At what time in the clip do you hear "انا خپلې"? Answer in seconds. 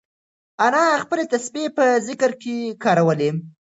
0.65-1.23